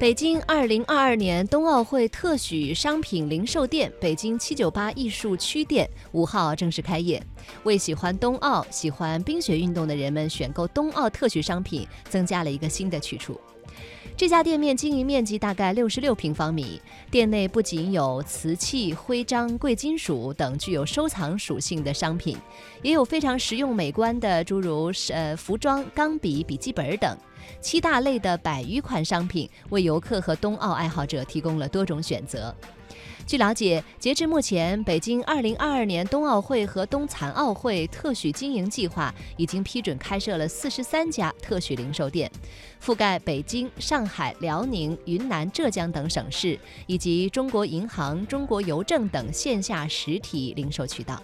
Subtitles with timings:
[0.00, 7.22] 北京二零二二年冬奥会特许商品零售店北京七九八艺术区店五号正式开业，
[7.64, 13.38] 为喜欢冬奥、喜欢冰雪运动的人们选购冬奥特许商品增加了一个新的去处。
[14.16, 16.80] 这家店面经营面积大概六十六平方米，
[17.10, 22.36] 店内不仅有瓷器、徽章、贵金属等具有收藏属性的商品，
[22.82, 27.16] 也有非常实用美观的，诸如呃服装、钢笔、笔记本等。
[27.62, 32.54] 七大类的百余款商品，为游客和冬奥爱好者提供了多种选择。
[33.26, 42.28] 据了解，截至目前，北京2022年冬奥会和冬残奥会特许经营计划已经批准开设了43家特许零售店，
[42.84, 51.22] 覆盖北京、上海、辽宁、云南、浙江等省市，以及中国银行、中国邮政等线下实体零售渠道。